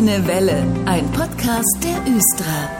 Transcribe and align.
Grüne 0.00 0.26
Welle, 0.26 0.66
ein 0.86 1.04
Podcast 1.12 1.84
der 1.84 2.10
Östra. 2.10 2.70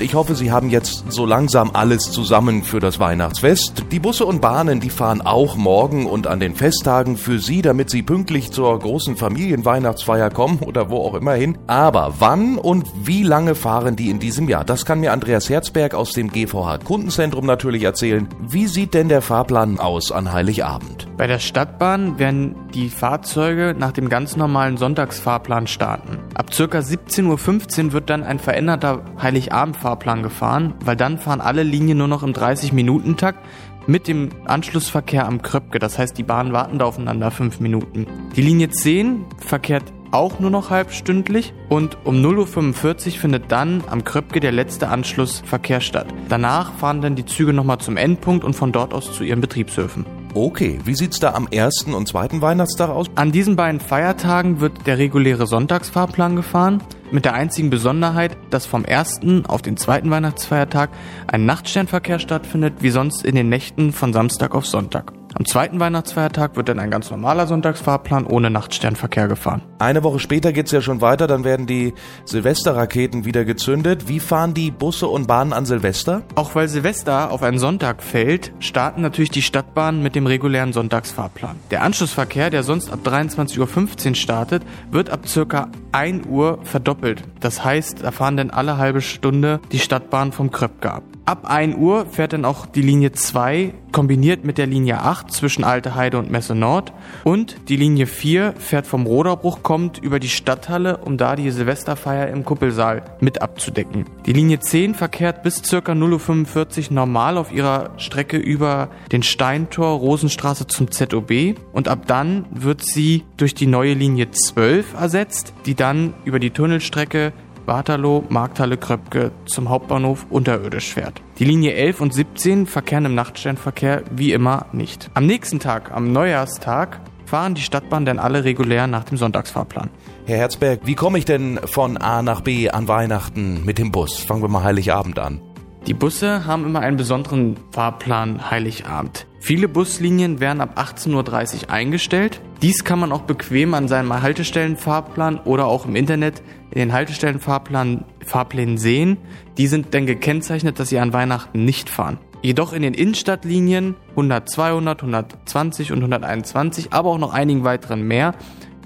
Ich 0.00 0.12
hoffe, 0.12 0.34
Sie 0.34 0.50
haben 0.50 0.70
jetzt 0.70 1.04
so 1.08 1.24
langsam 1.24 1.70
alles 1.72 2.10
zusammen 2.10 2.64
für 2.64 2.80
das 2.80 2.98
Weihnachtsfest. 2.98 3.84
Die 3.92 4.00
Busse 4.00 4.26
und 4.26 4.40
Bahnen, 4.40 4.80
die 4.80 4.90
fahren 4.90 5.20
auch 5.20 5.54
morgen 5.54 6.06
und 6.06 6.26
an 6.26 6.40
den 6.40 6.56
Festtagen 6.56 7.16
für 7.16 7.38
Sie, 7.38 7.62
damit 7.62 7.90
Sie 7.90 8.02
pünktlich 8.02 8.50
zur 8.50 8.76
großen 8.76 9.16
Familienweihnachtsfeier 9.16 10.30
kommen 10.30 10.58
oder 10.66 10.90
wo 10.90 10.96
auch 10.96 11.14
immer 11.14 11.34
hin. 11.34 11.56
Aber 11.68 12.14
wann 12.18 12.58
und 12.58 12.84
wie 13.04 13.22
lange 13.22 13.54
fahren 13.54 13.94
die 13.94 14.10
in 14.10 14.18
diesem 14.18 14.48
Jahr? 14.48 14.64
Das 14.64 14.84
kann 14.84 14.98
mir 14.98 15.12
Andreas 15.12 15.48
Herzberg 15.48 15.94
aus 15.94 16.10
dem 16.10 16.32
GVH 16.32 16.78
Kundenzentrum 16.78 17.46
natürlich 17.46 17.84
erzählen. 17.84 18.28
Wie 18.40 18.66
sieht 18.66 18.94
denn 18.94 19.08
der 19.08 19.22
Fahrplan 19.22 19.78
aus 19.78 20.10
an 20.10 20.32
Heiligabend? 20.32 21.07
Bei 21.18 21.26
der 21.26 21.40
Stadtbahn 21.40 22.20
werden 22.20 22.54
die 22.72 22.88
Fahrzeuge 22.88 23.74
nach 23.76 23.90
dem 23.90 24.08
ganz 24.08 24.36
normalen 24.36 24.76
Sonntagsfahrplan 24.76 25.66
starten. 25.66 26.20
Ab 26.34 26.54
circa 26.54 26.78
17.15 26.78 27.86
Uhr 27.86 27.92
wird 27.92 28.08
dann 28.08 28.22
ein 28.22 28.38
veränderter 28.38 29.02
Heiligabendfahrplan 29.20 30.22
gefahren, 30.22 30.74
weil 30.84 30.94
dann 30.94 31.18
fahren 31.18 31.40
alle 31.40 31.64
Linien 31.64 31.98
nur 31.98 32.06
noch 32.06 32.22
im 32.22 32.34
30-Minuten-Takt 32.34 33.44
mit 33.88 34.06
dem 34.06 34.28
Anschlussverkehr 34.44 35.26
am 35.26 35.42
Kröpke. 35.42 35.80
Das 35.80 35.98
heißt, 35.98 36.16
die 36.16 36.22
Bahnen 36.22 36.52
warten 36.52 36.78
da 36.78 36.84
aufeinander 36.84 37.32
fünf 37.32 37.58
Minuten. 37.58 38.06
Die 38.36 38.42
Linie 38.42 38.70
10 38.70 39.24
verkehrt 39.38 39.92
auch 40.12 40.38
nur 40.38 40.50
noch 40.50 40.70
halbstündlich 40.70 41.52
und 41.68 41.98
um 42.04 42.24
0.45 42.24 43.06
Uhr 43.06 43.12
findet 43.12 43.50
dann 43.50 43.82
am 43.90 44.04
Kröpke 44.04 44.38
der 44.38 44.52
letzte 44.52 44.88
Anschlussverkehr 44.88 45.80
statt. 45.80 46.06
Danach 46.28 46.74
fahren 46.74 47.00
dann 47.00 47.16
die 47.16 47.26
Züge 47.26 47.52
nochmal 47.52 47.78
zum 47.78 47.96
Endpunkt 47.96 48.44
und 48.44 48.54
von 48.54 48.70
dort 48.70 48.94
aus 48.94 49.12
zu 49.12 49.24
ihren 49.24 49.40
Betriebshöfen. 49.40 50.06
Okay, 50.40 50.78
wie 50.84 50.94
sieht's 50.94 51.18
da 51.18 51.34
am 51.34 51.48
ersten 51.50 51.94
und 51.94 52.06
zweiten 52.06 52.40
Weihnachtstag 52.40 52.90
aus? 52.90 53.08
An 53.16 53.32
diesen 53.32 53.56
beiden 53.56 53.80
Feiertagen 53.80 54.60
wird 54.60 54.86
der 54.86 54.96
reguläre 54.96 55.48
Sonntagsfahrplan 55.48 56.36
gefahren, 56.36 56.80
mit 57.10 57.24
der 57.24 57.34
einzigen 57.34 57.70
Besonderheit, 57.70 58.36
dass 58.50 58.64
vom 58.64 58.84
ersten 58.84 59.46
auf 59.46 59.62
den 59.62 59.76
zweiten 59.76 60.12
Weihnachtsfeiertag 60.12 60.90
ein 61.26 61.44
Nachtsternverkehr 61.44 62.20
stattfindet, 62.20 62.74
wie 62.82 62.90
sonst 62.90 63.24
in 63.24 63.34
den 63.34 63.48
Nächten 63.48 63.90
von 63.90 64.12
Samstag 64.12 64.54
auf 64.54 64.64
Sonntag. 64.64 65.17
Am 65.38 65.44
zweiten 65.44 65.78
Weihnachtsfeiertag 65.78 66.56
wird 66.56 66.68
dann 66.68 66.80
ein 66.80 66.90
ganz 66.90 67.12
normaler 67.12 67.46
Sonntagsfahrplan 67.46 68.26
ohne 68.26 68.50
Nachtsternverkehr 68.50 69.28
gefahren. 69.28 69.62
Eine 69.78 70.02
Woche 70.02 70.18
später 70.18 70.52
geht's 70.52 70.72
ja 70.72 70.80
schon 70.80 71.00
weiter, 71.00 71.28
dann 71.28 71.44
werden 71.44 71.68
die 71.68 71.94
Silvesterraketen 72.24 73.24
wieder 73.24 73.44
gezündet. 73.44 74.08
Wie 74.08 74.18
fahren 74.18 74.52
die 74.52 74.72
Busse 74.72 75.06
und 75.06 75.28
Bahnen 75.28 75.52
an 75.52 75.64
Silvester? 75.64 76.22
Auch 76.34 76.56
weil 76.56 76.66
Silvester 76.66 77.30
auf 77.30 77.44
einen 77.44 77.60
Sonntag 77.60 78.02
fällt, 78.02 78.50
starten 78.58 79.00
natürlich 79.00 79.30
die 79.30 79.42
Stadtbahnen 79.42 80.02
mit 80.02 80.16
dem 80.16 80.26
regulären 80.26 80.72
Sonntagsfahrplan. 80.72 81.54
Der 81.70 81.84
Anschlussverkehr, 81.84 82.50
der 82.50 82.64
sonst 82.64 82.90
ab 82.90 82.98
23.15 83.04 84.08
Uhr 84.08 84.14
startet, 84.16 84.64
wird 84.90 85.10
ab 85.10 85.28
circa 85.28 85.68
1 85.92 86.26
Uhr 86.26 86.58
verdoppelt. 86.64 87.22
Das 87.38 87.64
heißt, 87.64 88.02
da 88.02 88.10
fahren 88.10 88.36
dann 88.36 88.50
alle 88.50 88.76
halbe 88.76 89.02
Stunde 89.02 89.60
die 89.70 89.78
Stadtbahn 89.78 90.32
vom 90.32 90.50
Kröpke 90.50 90.90
ab. 90.90 91.04
Ab 91.28 91.44
1 91.44 91.76
Uhr 91.76 92.06
fährt 92.06 92.32
dann 92.32 92.46
auch 92.46 92.64
die 92.64 92.80
Linie 92.80 93.12
2 93.12 93.74
kombiniert 93.92 94.44
mit 94.44 94.56
der 94.56 94.66
Linie 94.66 95.02
8 95.02 95.30
zwischen 95.30 95.62
Alte 95.62 95.94
Heide 95.94 96.18
und 96.18 96.30
Messe 96.30 96.54
Nord 96.54 96.94
und 97.22 97.68
die 97.68 97.76
Linie 97.76 98.06
4 98.06 98.54
fährt 98.56 98.86
vom 98.86 99.04
Roderbruch 99.04 99.62
kommt 99.62 99.98
über 99.98 100.20
die 100.20 100.30
Stadthalle, 100.30 100.96
um 100.96 101.18
da 101.18 101.36
die 101.36 101.50
Silvesterfeier 101.50 102.28
im 102.28 102.46
Kuppelsaal 102.46 103.02
mit 103.20 103.42
abzudecken. 103.42 104.06
Die 104.24 104.32
Linie 104.32 104.60
10 104.60 104.94
verkehrt 104.94 105.42
bis 105.42 105.60
ca. 105.60 105.76
0.45 105.76 106.88
Uhr 106.88 106.94
normal 106.94 107.36
auf 107.36 107.52
ihrer 107.52 107.90
Strecke 107.98 108.38
über 108.38 108.88
den 109.12 109.22
Steintor 109.22 109.98
Rosenstraße 109.98 110.66
zum 110.66 110.90
ZOB 110.90 111.56
und 111.74 111.88
ab 111.88 112.06
dann 112.06 112.46
wird 112.50 112.82
sie 112.82 113.24
durch 113.36 113.52
die 113.52 113.66
neue 113.66 113.92
Linie 113.92 114.30
12 114.30 114.94
ersetzt, 114.94 115.52
die 115.66 115.74
dann 115.74 116.14
über 116.24 116.38
die 116.38 116.50
Tunnelstrecke 116.50 117.34
Waterloo, 117.68 118.24
Markthalle, 118.28 118.76
Kröpke 118.76 119.30
zum 119.44 119.68
Hauptbahnhof 119.68 120.26
unterirdisch 120.30 120.94
fährt. 120.94 121.22
Die 121.38 121.44
Linie 121.44 121.74
11 121.74 122.00
und 122.00 122.14
17 122.14 122.66
verkehren 122.66 123.04
im 123.04 123.14
Nachtsternverkehr 123.14 124.02
wie 124.10 124.32
immer 124.32 124.66
nicht. 124.72 125.10
Am 125.14 125.26
nächsten 125.26 125.60
Tag, 125.60 125.92
am 125.92 126.12
Neujahrstag, 126.12 127.00
fahren 127.26 127.54
die 127.54 127.62
Stadtbahnen 127.62 128.06
dann 128.06 128.18
alle 128.18 128.44
regulär 128.44 128.86
nach 128.86 129.04
dem 129.04 129.18
Sonntagsfahrplan. 129.18 129.90
Herr 130.24 130.38
Herzberg, 130.38 130.80
wie 130.84 130.94
komme 130.94 131.18
ich 131.18 131.26
denn 131.26 131.60
von 131.64 131.96
A 131.98 132.22
nach 132.22 132.40
B 132.40 132.70
an 132.70 132.88
Weihnachten 132.88 133.64
mit 133.64 133.78
dem 133.78 133.92
Bus? 133.92 134.18
Fangen 134.18 134.42
wir 134.42 134.48
mal 134.48 134.64
Heiligabend 134.64 135.18
an. 135.18 135.40
Die 135.88 135.94
Busse 135.94 136.44
haben 136.44 136.66
immer 136.66 136.80
einen 136.80 136.98
besonderen 136.98 137.56
Fahrplan 137.70 138.50
Heiligabend. 138.50 139.26
Viele 139.40 139.68
Buslinien 139.68 140.38
werden 140.38 140.60
ab 140.60 140.78
18.30 140.78 141.14
Uhr 141.62 141.70
eingestellt. 141.70 142.42
Dies 142.60 142.84
kann 142.84 142.98
man 142.98 143.10
auch 143.10 143.22
bequem 143.22 143.72
an 143.72 143.88
seinem 143.88 144.12
Haltestellenfahrplan 144.12 145.38
oder 145.38 145.64
auch 145.64 145.86
im 145.86 145.96
Internet 145.96 146.42
in 146.72 146.80
den 146.80 146.92
Haltestellenfahrplan 146.92 148.04
Fahrplänen 148.22 148.76
sehen. 148.76 149.16
Die 149.56 149.66
sind 149.66 149.94
dann 149.94 150.04
gekennzeichnet, 150.04 150.78
dass 150.78 150.90
sie 150.90 150.98
an 150.98 151.14
Weihnachten 151.14 151.64
nicht 151.64 151.88
fahren. 151.88 152.18
Jedoch 152.42 152.74
in 152.74 152.82
den 152.82 152.92
Innenstadtlinien 152.92 153.94
100, 154.10 154.46
200, 154.46 155.00
120 155.00 155.92
und 155.92 155.98
121, 156.00 156.92
aber 156.92 157.08
auch 157.08 157.18
noch 157.18 157.32
einigen 157.32 157.64
weiteren 157.64 158.02
mehr, 158.02 158.34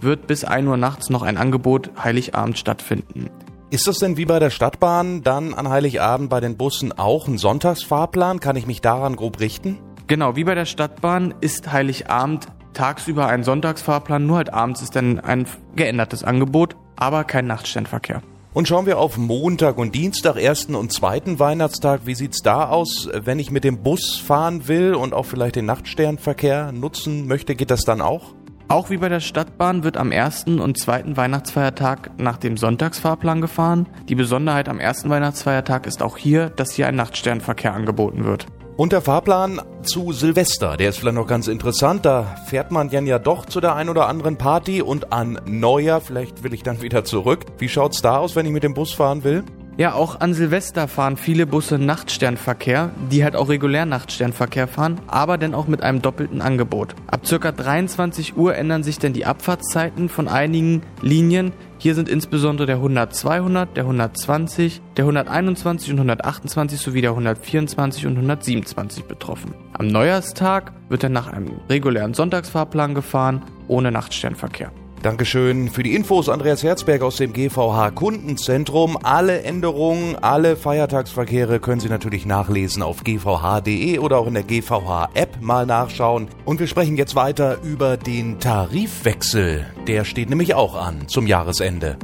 wird 0.00 0.28
bis 0.28 0.44
1 0.44 0.68
Uhr 0.68 0.76
nachts 0.76 1.10
noch 1.10 1.22
ein 1.22 1.36
Angebot 1.36 1.90
Heiligabend 2.00 2.58
stattfinden. 2.58 3.28
Ist 3.72 3.86
das 3.86 3.96
denn 3.96 4.18
wie 4.18 4.26
bei 4.26 4.38
der 4.38 4.50
Stadtbahn 4.50 5.22
dann 5.22 5.54
an 5.54 5.70
Heiligabend 5.70 6.28
bei 6.28 6.40
den 6.40 6.58
Bussen 6.58 6.92
auch 6.92 7.26
ein 7.26 7.38
Sonntagsfahrplan? 7.38 8.38
Kann 8.38 8.54
ich 8.54 8.66
mich 8.66 8.82
daran 8.82 9.16
grob 9.16 9.40
richten? 9.40 9.78
Genau, 10.08 10.36
wie 10.36 10.44
bei 10.44 10.54
der 10.54 10.66
Stadtbahn 10.66 11.32
ist 11.40 11.72
Heiligabend 11.72 12.48
tagsüber 12.74 13.28
ein 13.28 13.44
Sonntagsfahrplan, 13.44 14.26
nur 14.26 14.36
halt 14.36 14.52
abends 14.52 14.82
ist 14.82 14.94
dann 14.94 15.20
ein 15.20 15.46
geändertes 15.74 16.22
Angebot, 16.22 16.76
aber 16.96 17.24
kein 17.24 17.46
Nachtsternverkehr. 17.46 18.20
Und 18.52 18.68
schauen 18.68 18.84
wir 18.84 18.98
auf 18.98 19.16
Montag 19.16 19.78
und 19.78 19.94
Dienstag, 19.94 20.36
ersten 20.36 20.74
und 20.74 20.92
zweiten 20.92 21.38
Weihnachtstag. 21.38 22.02
Wie 22.04 22.14
sieht's 22.14 22.42
da 22.42 22.68
aus, 22.68 23.08
wenn 23.10 23.38
ich 23.38 23.50
mit 23.50 23.64
dem 23.64 23.82
Bus 23.82 24.18
fahren 24.18 24.68
will 24.68 24.94
und 24.94 25.14
auch 25.14 25.24
vielleicht 25.24 25.56
den 25.56 25.64
Nachtsternverkehr 25.64 26.72
nutzen 26.72 27.26
möchte? 27.26 27.54
Geht 27.54 27.70
das 27.70 27.84
dann 27.84 28.02
auch? 28.02 28.34
Auch 28.72 28.88
wie 28.88 28.96
bei 28.96 29.10
der 29.10 29.20
Stadtbahn 29.20 29.84
wird 29.84 29.98
am 29.98 30.12
ersten 30.12 30.58
und 30.58 30.78
zweiten 30.78 31.18
Weihnachtsfeiertag 31.18 32.18
nach 32.18 32.38
dem 32.38 32.56
Sonntagsfahrplan 32.56 33.42
gefahren. 33.42 33.86
Die 34.08 34.14
Besonderheit 34.14 34.66
am 34.70 34.80
ersten 34.80 35.10
Weihnachtsfeiertag 35.10 35.86
ist 35.86 36.02
auch 36.02 36.16
hier, 36.16 36.48
dass 36.48 36.72
hier 36.72 36.86
ein 36.86 36.96
Nachtsternverkehr 36.96 37.74
angeboten 37.74 38.24
wird. 38.24 38.46
Und 38.78 38.92
der 38.92 39.02
Fahrplan 39.02 39.60
zu 39.82 40.12
Silvester, 40.12 40.78
der 40.78 40.88
ist 40.88 41.00
vielleicht 41.00 41.16
noch 41.16 41.26
ganz 41.26 41.48
interessant. 41.48 42.06
Da 42.06 42.34
fährt 42.46 42.70
man 42.70 42.88
dann 42.88 43.06
ja 43.06 43.18
doch 43.18 43.44
zu 43.44 43.60
der 43.60 43.74
ein 43.74 43.90
oder 43.90 44.08
anderen 44.08 44.38
Party 44.38 44.80
und 44.80 45.12
an 45.12 45.38
Neujahr, 45.44 46.00
vielleicht 46.00 46.42
will 46.42 46.54
ich 46.54 46.62
dann 46.62 46.80
wieder 46.80 47.04
zurück. 47.04 47.44
Wie 47.58 47.68
schaut's 47.68 48.00
da 48.00 48.16
aus, 48.16 48.36
wenn 48.36 48.46
ich 48.46 48.52
mit 48.52 48.62
dem 48.62 48.72
Bus 48.72 48.94
fahren 48.94 49.22
will? 49.22 49.44
Ja, 49.78 49.94
auch 49.94 50.20
an 50.20 50.34
Silvester 50.34 50.86
fahren 50.86 51.16
viele 51.16 51.46
Busse 51.46 51.78
Nachtsternverkehr, 51.78 52.90
die 53.10 53.24
halt 53.24 53.34
auch 53.34 53.48
regulär 53.48 53.86
Nachtsternverkehr 53.86 54.68
fahren, 54.68 55.00
aber 55.06 55.38
dann 55.38 55.54
auch 55.54 55.66
mit 55.66 55.82
einem 55.82 56.02
doppelten 56.02 56.42
Angebot. 56.42 56.94
Ab 57.06 57.26
circa 57.26 57.52
23 57.52 58.36
Uhr 58.36 58.54
ändern 58.54 58.82
sich 58.82 58.98
dann 58.98 59.14
die 59.14 59.24
Abfahrtszeiten 59.24 60.10
von 60.10 60.28
einigen 60.28 60.82
Linien. 61.00 61.52
Hier 61.78 61.94
sind 61.94 62.10
insbesondere 62.10 62.66
der 62.66 62.76
100 62.76 63.14
200, 63.14 63.74
der 63.74 63.84
120, 63.84 64.82
der 64.98 65.04
121 65.04 65.90
und 65.90 65.98
128 65.98 66.78
sowie 66.78 67.00
der 67.00 67.10
124 67.12 68.06
und 68.06 68.16
127 68.16 69.04
betroffen. 69.04 69.54
Am 69.72 69.86
Neujahrstag 69.86 70.72
wird 70.90 71.02
dann 71.02 71.12
nach 71.12 71.28
einem 71.28 71.50
regulären 71.70 72.12
Sonntagsfahrplan 72.12 72.94
gefahren, 72.94 73.42
ohne 73.68 73.90
Nachtsternverkehr. 73.90 74.70
Dankeschön 75.02 75.68
für 75.68 75.82
die 75.82 75.96
Infos, 75.96 76.28
Andreas 76.28 76.62
Herzberg 76.62 77.02
aus 77.02 77.16
dem 77.16 77.32
GVH 77.32 77.90
Kundenzentrum. 77.90 78.96
Alle 79.02 79.42
Änderungen, 79.42 80.14
alle 80.14 80.56
Feiertagsverkehre 80.56 81.58
können 81.58 81.80
Sie 81.80 81.88
natürlich 81.88 82.24
nachlesen 82.24 82.84
auf 82.84 83.02
gvh.de 83.02 83.98
oder 83.98 84.18
auch 84.18 84.28
in 84.28 84.34
der 84.34 84.44
GVH-App 84.44 85.40
mal 85.40 85.66
nachschauen. 85.66 86.28
Und 86.44 86.60
wir 86.60 86.68
sprechen 86.68 86.96
jetzt 86.96 87.16
weiter 87.16 87.58
über 87.64 87.96
den 87.96 88.38
Tarifwechsel. 88.38 89.66
Der 89.88 90.04
steht 90.04 90.30
nämlich 90.30 90.54
auch 90.54 90.76
an 90.76 91.08
zum 91.08 91.26
Jahresende. 91.26 91.98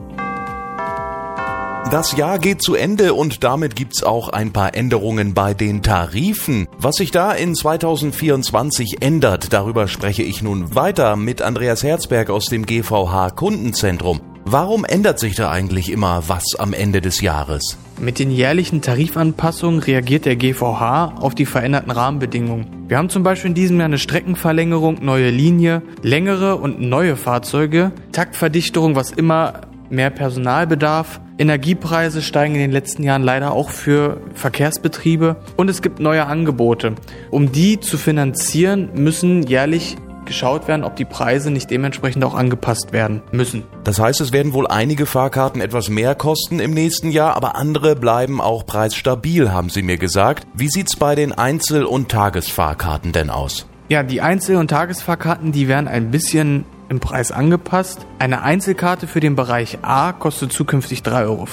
Das 1.90 2.14
Jahr 2.16 2.38
geht 2.38 2.60
zu 2.60 2.74
Ende 2.74 3.14
und 3.14 3.42
damit 3.42 3.74
gibt's 3.74 4.02
auch 4.02 4.28
ein 4.28 4.52
paar 4.52 4.74
Änderungen 4.74 5.32
bei 5.32 5.54
den 5.54 5.82
Tarifen. 5.82 6.67
Was 6.80 6.94
sich 6.94 7.10
da 7.10 7.32
in 7.32 7.56
2024 7.56 8.98
ändert, 9.00 9.52
darüber 9.52 9.88
spreche 9.88 10.22
ich 10.22 10.42
nun 10.42 10.76
weiter 10.76 11.16
mit 11.16 11.42
Andreas 11.42 11.82
Herzberg 11.82 12.30
aus 12.30 12.46
dem 12.46 12.66
GVH 12.66 13.30
Kundenzentrum. 13.30 14.20
Warum 14.44 14.84
ändert 14.84 15.18
sich 15.18 15.34
da 15.34 15.50
eigentlich 15.50 15.90
immer 15.90 16.22
was 16.28 16.54
am 16.56 16.72
Ende 16.72 17.00
des 17.00 17.20
Jahres? 17.20 17.76
Mit 17.98 18.20
den 18.20 18.30
jährlichen 18.30 18.80
Tarifanpassungen 18.80 19.80
reagiert 19.80 20.24
der 20.24 20.36
GVH 20.36 21.16
auf 21.18 21.34
die 21.34 21.46
veränderten 21.46 21.90
Rahmenbedingungen. 21.90 22.84
Wir 22.86 22.98
haben 22.98 23.10
zum 23.10 23.24
Beispiel 23.24 23.48
in 23.48 23.54
diesem 23.56 23.78
Jahr 23.78 23.86
eine 23.86 23.98
Streckenverlängerung, 23.98 25.04
neue 25.04 25.30
Linie, 25.30 25.82
längere 26.02 26.54
und 26.54 26.80
neue 26.80 27.16
Fahrzeuge, 27.16 27.90
Taktverdichterung, 28.12 28.94
was 28.94 29.10
immer 29.10 29.67
mehr 29.90 30.10
Personalbedarf. 30.10 31.20
Energiepreise 31.38 32.22
steigen 32.22 32.54
in 32.54 32.60
den 32.60 32.72
letzten 32.72 33.02
Jahren 33.02 33.22
leider 33.22 33.52
auch 33.52 33.70
für 33.70 34.20
Verkehrsbetriebe 34.34 35.36
und 35.56 35.70
es 35.70 35.82
gibt 35.82 36.00
neue 36.00 36.26
Angebote. 36.26 36.94
Um 37.30 37.52
die 37.52 37.78
zu 37.78 37.96
finanzieren, 37.96 38.90
müssen 38.94 39.44
jährlich 39.44 39.96
geschaut 40.28 40.68
werden, 40.68 40.84
ob 40.84 40.94
die 40.94 41.04
Preise 41.04 41.50
nicht 41.50 41.70
dementsprechend 41.70 42.22
auch 42.22 42.34
angepasst 42.34 42.92
werden 42.92 43.22
müssen. 43.32 43.64
Das 43.82 43.98
heißt, 43.98 44.20
es 44.20 44.30
werden 44.30 44.52
wohl 44.52 44.68
einige 44.68 45.06
Fahrkarten 45.06 45.60
etwas 45.60 45.88
mehr 45.88 46.14
kosten 46.14 46.60
im 46.60 46.72
nächsten 46.72 47.10
Jahr, 47.10 47.34
aber 47.34 47.56
andere 47.56 47.96
bleiben 47.96 48.40
auch 48.40 48.64
preisstabil, 48.64 49.50
haben 49.50 49.70
Sie 49.70 49.82
mir 49.82 49.96
gesagt. 49.96 50.46
Wie 50.54 50.68
sieht's 50.68 50.94
bei 50.94 51.14
den 51.16 51.32
Einzel- 51.32 51.84
und 51.84 52.10
Tagesfahrkarten 52.10 53.12
denn 53.12 53.30
aus? 53.30 53.66
Ja, 53.88 54.02
die 54.02 54.20
Einzel- 54.20 54.56
und 54.56 54.68
Tagesfahrkarten, 54.68 55.50
die 55.50 55.66
werden 55.66 55.88
ein 55.88 56.10
bisschen 56.10 56.66
im 56.88 57.00
Preis 57.00 57.32
angepasst. 57.32 58.06
Eine 58.18 58.42
Einzelkarte 58.42 59.06
für 59.06 59.20
den 59.20 59.36
Bereich 59.36 59.78
A 59.82 60.12
kostet 60.12 60.52
zukünftig 60.52 61.00
3,40 61.00 61.26
Euro, 61.26 61.46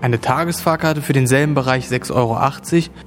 eine 0.00 0.20
Tagesfahrkarte 0.20 1.02
für 1.02 1.12
denselben 1.12 1.54
Bereich 1.54 1.86
6,80 1.86 2.12
Euro 2.14 2.38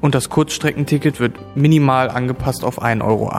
und 0.01 0.15
das 0.15 0.30
Kurzstreckenticket 0.30 1.19
wird 1.19 1.36
minimal 1.56 2.09
angepasst 2.09 2.63
auf 2.63 2.81
1,80 2.81 3.03
Euro. 3.03 3.31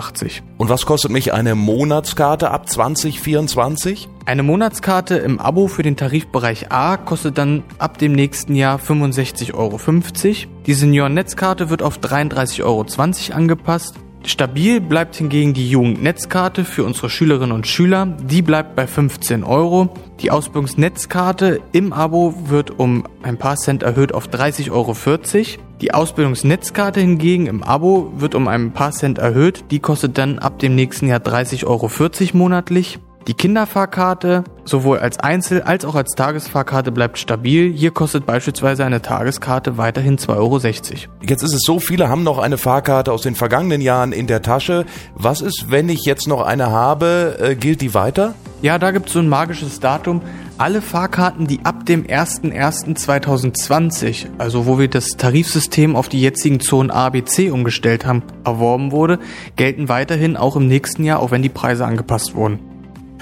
Und 0.59 0.69
was 0.69 0.87
kostet 0.87 1.11
mich 1.11 1.35
eine 1.35 1.55
Monatskarte 1.55 2.51
ab 2.51 2.69
2024? 2.69 4.09
Eine 4.25 4.43
Monatskarte 4.43 5.17
im 5.17 5.41
Abo 5.41 5.67
für 5.67 5.83
den 5.83 5.97
Tarifbereich 5.97 6.71
A 6.71 6.97
kostet 6.97 7.39
dann 7.39 7.65
ab 7.79 7.99
dem 7.99 8.13
nächsten 8.13 8.55
Jahr 8.55 8.79
65,50 8.79 9.55
Euro. 9.55 9.79
Die 10.67 10.75
Senioren-Netzkarte 10.75 11.71
wird 11.71 11.83
auf 11.83 11.99
33,20 11.99 12.63
Euro 12.63 12.87
angepasst 13.37 13.97
Stabil 14.25 14.81
bleibt 14.81 15.17
hingegen 15.17 15.53
die 15.53 15.69
Jugendnetzkarte 15.69 16.65
für 16.65 16.85
unsere 16.85 17.11
Schülerinnen 17.11 17.53
und 17.53 17.67
Schüler. 17.67 18.07
Die 18.07 18.43
bleibt 18.43 18.77
bei 18.77 18.87
15 18.87 19.43
Euro. 19.43 19.89
Die 20.21 20.31
Ausbildungsnetzkarte 20.31 21.61
im 21.73 21.93
Abo 21.93 22.35
wird 22.47 22.79
um 22.79 23.05
ein 23.23 23.37
paar 23.37 23.57
Cent 23.57 23.83
erhöht 23.83 24.15
auf 24.15 24.29
30,40 24.29 24.71
Euro. 24.71 24.95
Die 25.81 25.93
Ausbildungsnetzkarte 25.93 27.01
hingegen 27.01 27.47
im 27.47 27.65
Abo 27.65 28.13
wird 28.17 28.37
um 28.37 28.47
ein 28.47 28.73
paar 28.73 28.93
Cent 28.93 29.19
erhöht. 29.19 29.65
Die 29.73 29.81
kostet 29.81 30.17
dann 30.19 30.39
ab 30.39 30.61
dem 30.61 30.77
nächsten 30.77 31.09
Jahr 31.09 31.21
30,40 31.21 31.67
Euro 31.67 31.91
monatlich. 32.39 33.01
Die 33.29 33.35
Kinderfahrkarte 33.35 34.43
sowohl 34.65 34.99
als 34.99 35.21
Einzel- 35.21 35.63
als 35.63 35.85
auch 35.85 35.95
als 35.95 36.15
Tagesfahrkarte 36.15 36.91
bleibt 36.91 37.19
stabil. 37.19 37.73
Hier 37.73 37.93
kostet 37.93 38.27
beispielsweise 38.27 38.85
eine 38.85 39.01
Tageskarte 39.03 39.79
weiterhin 39.79 40.19
2,60 40.19 40.37
Euro. 40.37 40.59
Jetzt 41.23 41.43
ist 41.43 41.55
es 41.55 41.63
so, 41.65 41.79
viele 41.79 42.09
haben 42.09 42.25
noch 42.25 42.39
eine 42.39 42.59
Fahrkarte 42.59 43.13
aus 43.13 43.23
den 43.23 43.37
vergangenen 43.37 43.81
Jahren 43.81 44.11
in 44.13 44.27
der 44.27 44.43
Tasche. 44.43 44.85
Was 45.15 45.41
ist, 45.41 45.67
wenn 45.71 45.89
ich 45.89 46.05
jetzt 46.05 46.27
noch 46.27 46.43
eine 46.43 46.71
habe? 46.71 47.39
Äh, 47.41 47.55
gilt 47.55 47.81
die 47.81 47.95
weiter? 47.95 48.35
Ja, 48.61 48.79
da 48.79 48.91
gibt 48.93 49.07
es 49.09 49.13
so 49.13 49.19
ein 49.19 49.29
magisches 49.29 49.81
Datum. 49.81 50.23
Alle 50.59 50.83
Fahrkarten, 50.83 51.49
die 51.49 51.65
ab 51.65 51.87
dem 51.87 52.05
01.01.2020, 52.05 54.27
also 54.39 54.67
wo 54.67 54.79
wir 54.79 54.87
das 54.89 55.17
Tarifsystem 55.17 55.97
auf 55.97 56.09
die 56.09 56.21
jetzigen 56.21 56.61
Zonen 56.61 56.93
A, 56.93 57.11
B, 57.11 57.25
C 57.25 57.51
umgestellt 57.51 58.07
haben, 58.07 58.23
erworben 58.45 58.93
wurde, 58.93 59.19
gelten 59.57 59.89
weiterhin 59.89 60.37
auch 60.37 60.55
im 60.55 60.69
nächsten 60.69 61.03
Jahr, 61.05 61.19
auch 61.21 61.33
wenn 61.33 61.43
die 61.43 61.49
Preise 61.49 61.85
angepasst 61.85 62.37
wurden. 62.37 62.61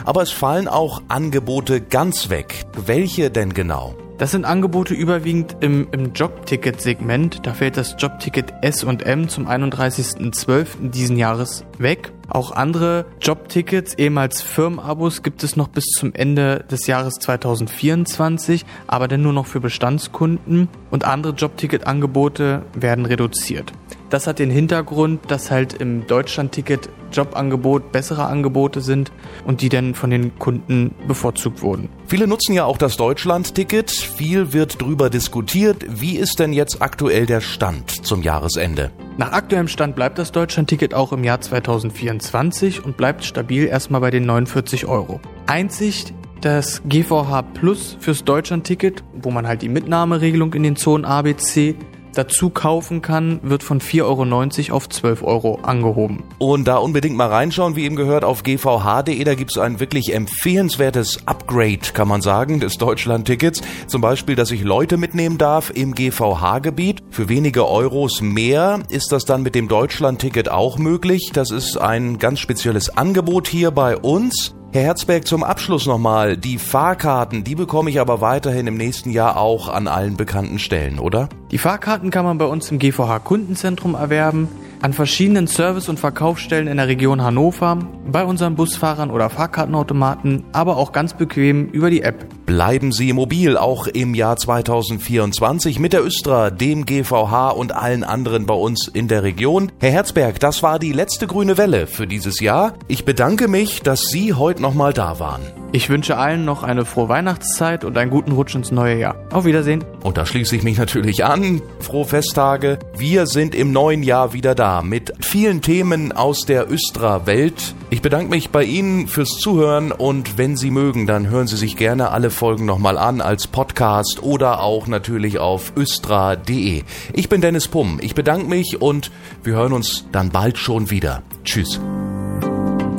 Aber 0.04 0.22
es 0.22 0.30
fallen 0.30 0.68
auch 0.68 1.02
Angebote 1.08 1.80
ganz 1.80 2.30
weg. 2.30 2.64
Welche 2.86 3.30
denn 3.30 3.54
genau? 3.54 3.94
Das 4.20 4.32
sind 4.32 4.44
Angebote 4.44 4.92
überwiegend 4.92 5.56
im, 5.60 5.88
im 5.92 6.12
Jobticket-Segment. 6.12 7.46
Da 7.46 7.54
fällt 7.54 7.78
das 7.78 7.96
Jobticket 7.98 8.52
S 8.60 8.84
und 8.84 9.02
M 9.06 9.30
zum 9.30 9.48
31.12. 9.48 10.90
diesen 10.90 11.16
Jahres 11.16 11.64
weg. 11.78 12.12
Auch 12.28 12.52
andere 12.52 13.06
Jobtickets, 13.22 13.94
ehemals 13.94 14.42
Firmenabos, 14.42 15.22
gibt 15.22 15.42
es 15.42 15.56
noch 15.56 15.68
bis 15.68 15.86
zum 15.86 16.12
Ende 16.12 16.66
des 16.70 16.86
Jahres 16.86 17.14
2024, 17.14 18.66
aber 18.86 19.08
dann 19.08 19.22
nur 19.22 19.32
noch 19.32 19.46
für 19.46 19.60
Bestandskunden 19.60 20.68
und 20.90 21.06
andere 21.06 21.32
Jobticket-Angebote 21.32 22.66
werden 22.74 23.06
reduziert. 23.06 23.72
Das 24.10 24.26
hat 24.26 24.40
den 24.40 24.50
Hintergrund, 24.50 25.30
dass 25.30 25.52
halt 25.52 25.74
im 25.74 26.04
Deutschlandticket 26.08 26.88
Jobangebot 27.12 27.92
bessere 27.92 28.24
Angebote 28.24 28.80
sind 28.80 29.12
und 29.44 29.62
die 29.62 29.68
dann 29.68 29.94
von 29.94 30.10
den 30.10 30.36
Kunden 30.38 30.94
bevorzugt 31.06 31.62
wurden. 31.62 31.88
Viele 32.06 32.26
nutzen 32.26 32.52
ja 32.52 32.64
auch 32.64 32.76
das 32.76 32.96
Deutschlandticket. 32.96 33.90
Viel 33.90 34.52
wird 34.52 34.82
drüber 34.82 35.10
diskutiert. 35.10 35.84
Wie 35.88 36.16
ist 36.16 36.40
denn 36.40 36.52
jetzt 36.52 36.82
aktuell 36.82 37.26
der 37.26 37.40
Stand 37.40 38.04
zum 38.04 38.22
Jahresende? 38.22 38.90
Nach 39.16 39.30
aktuellem 39.30 39.68
Stand 39.68 39.94
bleibt 39.94 40.18
das 40.18 40.32
Deutschlandticket 40.32 40.92
auch 40.92 41.12
im 41.12 41.22
Jahr 41.22 41.40
2024 41.40 42.84
und 42.84 42.96
bleibt 42.96 43.24
stabil 43.24 43.66
erstmal 43.66 44.00
bei 44.00 44.10
den 44.10 44.26
49 44.26 44.86
Euro. 44.86 45.20
Einzig 45.46 46.12
das 46.40 46.82
GVH 46.88 47.42
Plus 47.42 47.96
fürs 48.00 48.24
Deutschlandticket, 48.24 49.04
wo 49.12 49.30
man 49.30 49.46
halt 49.46 49.62
die 49.62 49.68
Mitnahmeregelung 49.68 50.54
in 50.54 50.62
den 50.62 50.76
Zonen 50.76 51.04
ABC 51.04 51.76
dazu 52.14 52.50
kaufen 52.50 53.02
kann, 53.02 53.40
wird 53.42 53.62
von 53.62 53.80
4,90 53.80 54.68
Euro 54.68 54.76
auf 54.76 54.88
12 54.88 55.22
Euro 55.22 55.58
angehoben. 55.62 56.24
Und 56.38 56.66
da 56.66 56.76
unbedingt 56.76 57.16
mal 57.16 57.28
reinschauen, 57.28 57.76
wie 57.76 57.84
eben 57.84 57.96
gehört, 57.96 58.24
auf 58.24 58.42
gvh.de, 58.42 59.24
da 59.24 59.34
gibt 59.34 59.50
es 59.50 59.58
ein 59.58 59.80
wirklich 59.80 60.14
empfehlenswertes 60.14 61.26
Upgrade, 61.26 61.92
kann 61.94 62.08
man 62.08 62.20
sagen, 62.20 62.60
des 62.60 62.78
Deutschland-Tickets. 62.78 63.62
Zum 63.86 64.00
Beispiel, 64.00 64.36
dass 64.36 64.50
ich 64.50 64.62
Leute 64.62 64.96
mitnehmen 64.96 65.38
darf 65.38 65.70
im 65.70 65.94
GVH-Gebiet. 65.94 67.02
Für 67.10 67.28
wenige 67.28 67.66
Euros 67.66 68.20
mehr 68.20 68.80
ist 68.88 69.12
das 69.12 69.24
dann 69.24 69.42
mit 69.42 69.54
dem 69.54 69.68
Deutschland-Ticket 69.68 70.50
auch 70.50 70.78
möglich. 70.78 71.30
Das 71.32 71.50
ist 71.50 71.76
ein 71.76 72.18
ganz 72.18 72.40
spezielles 72.40 72.96
Angebot 72.96 73.48
hier 73.48 73.70
bei 73.70 73.96
uns. 73.96 74.54
Herr 74.72 74.82
Herzberg, 74.82 75.26
zum 75.26 75.42
Abschluss 75.42 75.86
nochmal. 75.86 76.36
Die 76.36 76.56
Fahrkarten, 76.56 77.42
die 77.42 77.56
bekomme 77.56 77.90
ich 77.90 77.98
aber 77.98 78.20
weiterhin 78.20 78.68
im 78.68 78.76
nächsten 78.76 79.10
Jahr 79.10 79.36
auch 79.36 79.68
an 79.68 79.88
allen 79.88 80.16
bekannten 80.16 80.60
Stellen, 80.60 81.00
oder? 81.00 81.28
Die 81.50 81.58
Fahrkarten 81.58 82.10
kann 82.10 82.24
man 82.24 82.38
bei 82.38 82.44
uns 82.44 82.70
im 82.70 82.78
GVH 82.78 83.18
Kundenzentrum 83.18 83.94
erwerben 83.94 84.48
an 84.80 84.92
verschiedenen 84.92 85.48
Service- 85.48 85.88
und 85.88 85.98
Verkaufsstellen 85.98 86.68
in 86.68 86.76
der 86.76 86.86
Region 86.86 87.20
Hannover, 87.20 87.78
bei 88.06 88.24
unseren 88.24 88.54
Busfahrern 88.54 89.10
oder 89.10 89.28
Fahrkartenautomaten, 89.28 90.44
aber 90.52 90.76
auch 90.76 90.92
ganz 90.92 91.14
bequem 91.14 91.66
über 91.66 91.90
die 91.90 92.02
App. 92.02 92.24
Bleiben 92.50 92.90
Sie 92.90 93.12
mobil 93.12 93.56
auch 93.56 93.86
im 93.86 94.12
Jahr 94.12 94.36
2024 94.36 95.78
mit 95.78 95.92
der 95.92 96.04
Östra, 96.04 96.50
dem 96.50 96.84
GVH 96.84 97.50
und 97.50 97.70
allen 97.70 98.02
anderen 98.02 98.44
bei 98.44 98.54
uns 98.54 98.88
in 98.88 99.06
der 99.06 99.22
Region. 99.22 99.70
Herr 99.78 99.92
Herzberg, 99.92 100.40
das 100.40 100.60
war 100.60 100.80
die 100.80 100.90
letzte 100.90 101.28
grüne 101.28 101.58
Welle 101.58 101.86
für 101.86 102.08
dieses 102.08 102.40
Jahr. 102.40 102.74
Ich 102.88 103.04
bedanke 103.04 103.46
mich, 103.46 103.82
dass 103.82 104.08
Sie 104.08 104.34
heute 104.34 104.62
nochmal 104.62 104.92
da 104.92 105.20
waren. 105.20 105.42
Ich 105.72 105.88
wünsche 105.88 106.16
allen 106.16 106.44
noch 106.44 106.64
eine 106.64 106.84
frohe 106.84 107.08
Weihnachtszeit 107.08 107.84
und 107.84 107.96
einen 107.96 108.10
guten 108.10 108.32
Rutsch 108.32 108.56
ins 108.56 108.72
neue 108.72 108.98
Jahr. 108.98 109.14
Auf 109.30 109.44
Wiedersehen. 109.44 109.84
Und 110.02 110.16
da 110.16 110.26
schließe 110.26 110.56
ich 110.56 110.64
mich 110.64 110.78
natürlich 110.78 111.24
an. 111.24 111.62
Frohe 111.78 112.06
Festtage. 112.06 112.80
Wir 112.96 113.28
sind 113.28 113.54
im 113.54 113.70
neuen 113.70 114.02
Jahr 114.02 114.32
wieder 114.32 114.56
da 114.56 114.82
mit 114.82 115.12
vielen 115.20 115.62
Themen 115.62 116.10
aus 116.10 116.44
der 116.44 116.68
Östra-Welt. 116.68 117.76
Ich 117.90 118.02
bedanke 118.02 118.30
mich 118.30 118.50
bei 118.50 118.64
Ihnen 118.64 119.06
fürs 119.06 119.38
Zuhören 119.38 119.92
und 119.92 120.38
wenn 120.38 120.56
Sie 120.56 120.72
mögen, 120.72 121.06
dann 121.06 121.28
hören 121.28 121.46
Sie 121.46 121.56
sich 121.56 121.76
gerne 121.76 122.10
alle 122.10 122.30
Folgen 122.40 122.64
nochmal 122.64 122.96
an 122.96 123.20
als 123.20 123.46
Podcast 123.46 124.22
oder 124.22 124.62
auch 124.62 124.86
natürlich 124.86 125.38
auf 125.38 125.74
östra.de. 125.76 126.84
Ich 127.12 127.28
bin 127.28 127.42
Dennis 127.42 127.68
Pumm. 127.68 127.98
Ich 128.00 128.14
bedanke 128.14 128.46
mich 128.46 128.80
und 128.80 129.10
wir 129.42 129.56
hören 129.56 129.74
uns 129.74 130.06
dann 130.10 130.30
bald 130.30 130.56
schon 130.56 130.88
wieder. 130.88 131.22
Tschüss. 131.44 131.78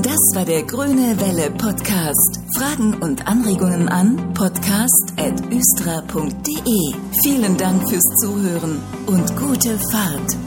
Das 0.03 0.19
war 0.35 0.45
der 0.45 0.61
Grüne 0.61 1.19
Welle 1.19 1.49
Podcast. 1.49 2.39
Fragen 2.55 2.93
und 3.01 3.27
Anregungen 3.27 3.89
an 3.89 4.31
podcast.östra.de. 4.35 6.93
Vielen 7.23 7.57
Dank 7.57 7.89
fürs 7.89 8.05
Zuhören 8.21 8.79
und 9.07 9.35
gute 9.37 9.79
Fahrt. 9.91 10.37